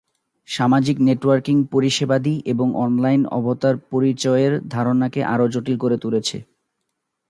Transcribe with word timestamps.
সামাজিক 0.47 0.97
নেটওয়ার্কিং 0.99 1.55
পরিষেবাদি 1.71 2.35
এবং 2.45 2.67
অনলাইন 2.75 3.21
অবতার 3.37 3.75
পরিচয়ের 3.91 4.53
ধারণাকে 4.67 5.21
আরো 5.23 5.45
জটিল 5.53 5.77
করে 5.77 5.97
তুলেছে। 5.97 6.37